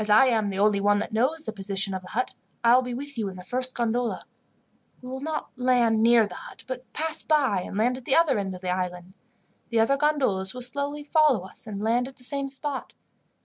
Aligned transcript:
"As 0.00 0.10
I 0.10 0.26
am 0.26 0.48
the 0.48 0.58
only 0.58 0.80
one 0.80 0.98
that 0.98 1.12
knows 1.12 1.44
the 1.44 1.52
position 1.52 1.94
of 1.94 2.02
the 2.02 2.08
hut, 2.08 2.34
I 2.64 2.74
will 2.74 2.82
be 2.82 2.92
with 2.92 3.16
you 3.16 3.28
in 3.28 3.36
the 3.36 3.44
first 3.44 3.72
gondola. 3.72 4.24
We 5.00 5.08
will 5.08 5.20
not 5.20 5.50
land 5.54 6.02
near 6.02 6.26
the 6.26 6.34
hut, 6.34 6.64
but 6.66 6.92
pass 6.92 7.22
by, 7.22 7.60
and 7.60 7.78
land 7.78 7.96
at 7.96 8.04
the 8.04 8.16
other 8.16 8.36
end 8.36 8.56
of 8.56 8.62
the 8.62 8.70
island. 8.74 9.14
The 9.68 9.78
other 9.78 9.96
gondolas 9.96 10.54
will 10.54 10.62
slowly 10.62 11.04
follow 11.04 11.46
us, 11.46 11.68
and 11.68 11.80
land 11.80 12.08
at 12.08 12.16
the 12.16 12.24
same 12.24 12.48
spot. 12.48 12.94